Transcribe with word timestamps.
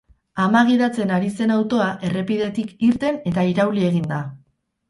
Ama 0.43 0.61
gidatzen 0.69 1.11
ari 1.17 1.29
zen 1.41 1.53
autoa 1.57 1.89
errepidetik 2.09 2.73
irten 2.89 3.23
eta 3.33 3.47
irauli 3.55 3.89
egin 3.93 4.09
da. 4.17 4.25